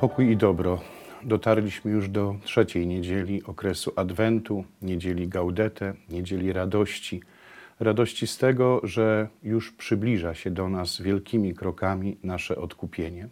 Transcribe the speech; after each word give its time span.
Pokój 0.00 0.30
i 0.30 0.36
dobro. 0.36 0.80
Dotarliśmy 1.22 1.90
już 1.90 2.08
do 2.08 2.36
trzeciej 2.44 2.86
niedzieli 2.86 3.44
okresu 3.44 3.92
Adwentu, 3.96 4.64
niedzieli 4.82 5.28
Gaudete, 5.28 5.94
niedzieli 6.10 6.52
radości. 6.52 7.22
Radości 7.80 8.26
z 8.26 8.38
tego, 8.38 8.80
że 8.82 9.28
już 9.42 9.72
przybliża 9.72 10.34
się 10.34 10.50
do 10.50 10.68
nas 10.68 11.00
wielkimi 11.00 11.54
krokami 11.54 12.16
nasze 12.22 12.56
odkupienie. 12.56 13.28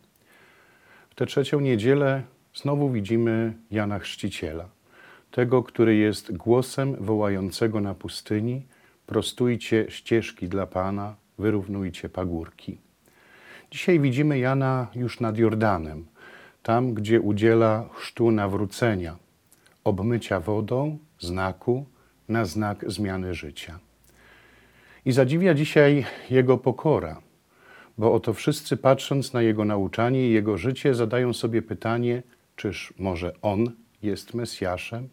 W 1.11 1.15
tę 1.15 1.27
trzecią 1.27 1.61
niedzielę 1.61 2.23
znowu 2.55 2.91
widzimy 2.91 3.53
Jana 3.71 3.99
Chrzciciela, 3.99 4.69
tego, 5.31 5.63
który 5.63 5.97
jest 5.97 6.37
głosem 6.37 6.97
wołającego 7.01 7.81
na 7.81 7.95
pustyni: 7.95 8.63
prostujcie 9.07 9.87
ścieżki 9.89 10.49
dla 10.49 10.67
Pana, 10.67 11.17
wyrównujcie 11.39 12.09
pagórki. 12.09 12.79
Dzisiaj 13.71 14.01
widzimy 14.01 14.39
Jana 14.39 14.87
już 14.95 15.21
nad 15.21 15.39
Jordanem, 15.39 16.07
tam 16.69 16.95
gdzie 16.95 17.21
udziela 17.21 17.89
chrztu 17.93 18.31
nawrócenia, 18.31 19.17
obmycia 19.85 20.41
wodą, 20.41 20.99
znaku 21.21 21.85
na 22.29 22.45
znak 22.45 22.85
zmiany 22.91 23.35
życia. 23.35 23.79
I 25.05 25.13
zadziwia 25.13 25.55
dzisiaj 25.55 26.07
jego 26.31 26.59
pokora, 26.59 27.21
bo 27.99 28.15
oto 28.15 28.33
wszyscy 28.35 28.77
patrząc 28.77 29.33
na 29.33 29.43
jego 29.43 29.65
nauczanie 29.65 30.29
i 30.29 30.33
jego 30.33 30.59
życie 30.59 30.95
zadają 30.95 31.33
sobie 31.33 31.63
pytanie, 31.63 32.23
czyż 32.57 32.95
może 32.99 33.33
on 33.43 33.71
jest 34.03 34.35
Mesjaszem? 34.35 35.09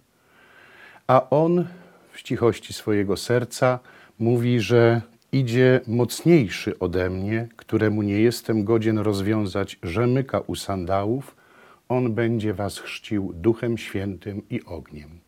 A 1.08 1.30
on 1.30 1.67
w 2.12 2.23
cichości 2.23 2.73
swojego 2.73 3.17
serca 3.17 3.80
mówi, 4.20 4.59
że 4.59 5.02
idzie 5.31 5.81
mocniejszy 5.88 6.80
ode 6.80 7.09
mnie, 7.09 7.48
któremu 7.56 8.02
nie 8.02 8.20
jestem 8.20 8.64
godzien 8.64 8.98
rozwiązać 8.98 9.80
rzemyka 9.84 10.40
u 10.40 10.56
sandałów, 10.56 11.45
on 11.89 12.14
będzie 12.14 12.53
was 12.53 12.80
chrzcił 12.80 13.33
duchem 13.33 13.78
świętym 13.78 14.41
i 14.50 14.64
ogniem. 14.64 15.19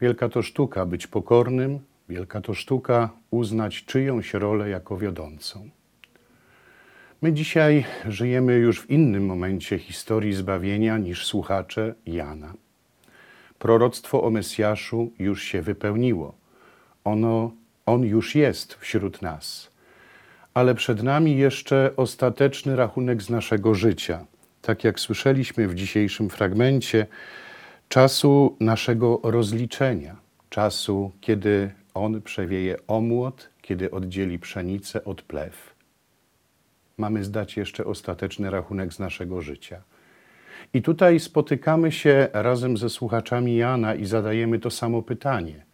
Wielka 0.00 0.28
to 0.28 0.42
sztuka 0.42 0.86
być 0.86 1.06
pokornym, 1.06 1.78
wielka 2.08 2.40
to 2.40 2.54
sztuka 2.54 3.10
uznać 3.30 3.84
czyjąś 3.84 4.34
rolę 4.34 4.68
jako 4.68 4.96
wiodącą. 4.96 5.70
My 7.22 7.32
dzisiaj 7.32 7.84
żyjemy 8.08 8.54
już 8.54 8.80
w 8.80 8.90
innym 8.90 9.26
momencie 9.26 9.78
historii 9.78 10.34
zbawienia 10.34 10.98
niż 10.98 11.26
słuchacze 11.26 11.94
Jana. 12.06 12.54
Proroctwo 13.58 14.22
o 14.22 14.30
Mesjaszu 14.30 15.12
już 15.18 15.42
się 15.42 15.62
wypełniło. 15.62 16.34
Ono, 17.04 17.52
on 17.86 18.04
już 18.04 18.34
jest 18.34 18.74
wśród 18.74 19.22
nas. 19.22 19.70
Ale 20.54 20.74
przed 20.74 21.02
nami 21.02 21.36
jeszcze 21.36 21.90
ostateczny 21.96 22.76
rachunek 22.76 23.22
z 23.22 23.30
naszego 23.30 23.74
życia. 23.74 24.26
Tak 24.68 24.84
jak 24.84 25.00
słyszeliśmy 25.00 25.68
w 25.68 25.74
dzisiejszym 25.74 26.30
fragmencie, 26.30 27.06
czasu 27.88 28.56
naszego 28.60 29.20
rozliczenia, 29.22 30.16
czasu, 30.50 31.12
kiedy 31.20 31.70
on 31.94 32.22
przewieje 32.22 32.76
omłot, 32.86 33.50
kiedy 33.62 33.90
oddzieli 33.90 34.38
pszenicę 34.38 35.04
od 35.04 35.22
plew. 35.22 35.74
Mamy 36.98 37.24
zdać 37.24 37.56
jeszcze 37.56 37.84
ostateczny 37.84 38.50
rachunek 38.50 38.92
z 38.92 38.98
naszego 38.98 39.42
życia. 39.42 39.82
I 40.74 40.82
tutaj 40.82 41.20
spotykamy 41.20 41.92
się 41.92 42.28
razem 42.32 42.76
ze 42.76 42.90
słuchaczami 42.90 43.56
Jana 43.56 43.94
i 43.94 44.04
zadajemy 44.04 44.58
to 44.58 44.70
samo 44.70 45.02
pytanie: 45.02 45.64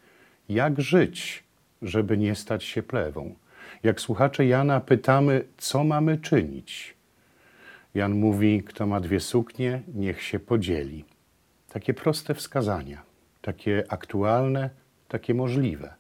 jak 0.49 0.81
żyć, 0.81 1.45
żeby 1.83 2.19
nie 2.19 2.35
stać 2.35 2.65
się 2.65 2.83
plewą? 2.83 3.35
Jak 3.83 4.01
słuchacze 4.01 4.47
Jana 4.47 4.81
pytamy, 4.81 5.45
co 5.59 5.85
mamy 5.85 6.19
czynić? 6.19 6.94
Jan 7.95 8.15
mówi: 8.15 8.63
Kto 8.63 8.87
ma 8.87 9.01
dwie 9.01 9.21
suknie, 9.21 9.83
niech 9.95 10.23
się 10.23 10.41
podzieli. 10.41 11.05
Takie 11.69 11.95
proste 11.95 12.35
wskazania, 12.35 13.03
takie 13.43 13.85
aktualne, 13.89 14.71
takie 15.09 15.35
możliwe. 15.35 15.95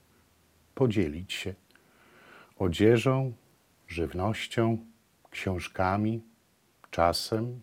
Podzielić 0.74 1.32
się 1.32 1.54
odzieżą, 2.58 3.32
żywnością, 3.88 4.78
książkami, 5.30 6.22
czasem, 6.90 7.60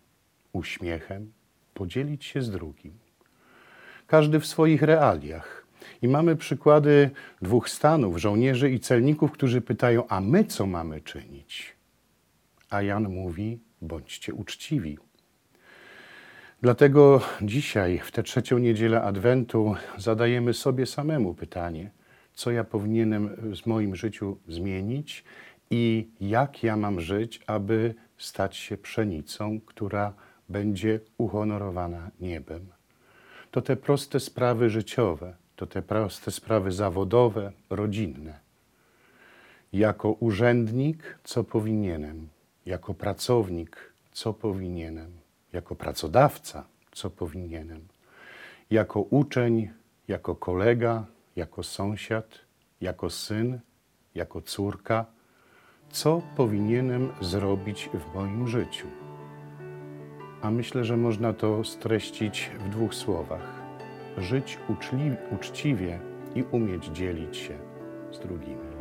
uśmiechem, 0.52 1.32
podzielić 1.74 2.24
się 2.24 2.42
z 2.42 2.50
drugim. 2.50 2.92
Każdy 4.06 4.40
w 4.40 4.46
swoich 4.46 4.82
realiach. 4.82 5.66
I 6.02 6.08
mamy 6.08 6.36
przykłady 6.36 7.10
dwóch 7.42 7.68
stanów, 7.68 8.18
żołnierzy 8.18 8.70
i 8.70 8.80
celników, 8.80 9.32
którzy 9.32 9.60
pytają: 9.60 10.06
A 10.08 10.20
my 10.20 10.44
co 10.44 10.66
mamy 10.66 11.00
czynić? 11.00 11.76
A 12.70 12.82
Jan 12.82 13.08
mówi: 13.08 13.58
Bądźcie 13.82 14.34
uczciwi. 14.34 14.98
Dlatego 16.62 17.20
dzisiaj, 17.42 17.98
w 17.98 18.10
tę 18.10 18.22
trzecią 18.22 18.58
niedzielę 18.58 19.02
Adwentu, 19.02 19.74
zadajemy 19.98 20.54
sobie 20.54 20.86
samemu 20.86 21.34
pytanie: 21.34 21.90
co 22.34 22.50
ja 22.50 22.64
powinienem 22.64 23.28
w 23.56 23.66
moim 23.66 23.96
życiu 23.96 24.38
zmienić 24.48 25.24
i 25.70 26.08
jak 26.20 26.62
ja 26.62 26.76
mam 26.76 27.00
żyć, 27.00 27.40
aby 27.46 27.94
stać 28.18 28.56
się 28.56 28.76
pszenicą, 28.76 29.60
która 29.66 30.12
będzie 30.48 31.00
uhonorowana 31.18 32.10
niebem. 32.20 32.66
To 33.50 33.62
te 33.62 33.76
proste 33.76 34.20
sprawy 34.20 34.70
życiowe, 34.70 35.36
to 35.56 35.66
te 35.66 35.82
proste 35.82 36.30
sprawy 36.30 36.72
zawodowe, 36.72 37.52
rodzinne. 37.70 38.40
Jako 39.72 40.12
urzędnik, 40.12 41.18
co 41.24 41.44
powinienem, 41.44 42.28
jako 42.66 42.94
pracownik, 42.94 43.92
co 44.12 44.32
powinienem, 44.32 45.12
jako 45.52 45.74
pracodawca, 45.74 46.64
co 46.92 47.10
powinienem, 47.10 47.88
jako 48.70 49.00
uczeń, 49.00 49.70
jako 50.08 50.34
kolega, 50.34 51.04
jako 51.36 51.62
sąsiad, 51.62 52.38
jako 52.80 53.10
syn, 53.10 53.60
jako 54.14 54.40
córka, 54.40 55.06
co 55.90 56.22
powinienem 56.36 57.12
zrobić 57.20 57.90
w 57.94 58.14
moim 58.14 58.48
życiu. 58.48 58.86
A 60.42 60.50
myślę, 60.50 60.84
że 60.84 60.96
można 60.96 61.32
to 61.32 61.64
streścić 61.64 62.50
w 62.58 62.68
dwóch 62.68 62.94
słowach: 62.94 63.62
żyć 64.18 64.58
uczciwie 65.30 66.00
i 66.34 66.42
umieć 66.42 66.86
dzielić 66.86 67.36
się 67.36 67.58
z 68.12 68.18
drugimi. 68.18 68.71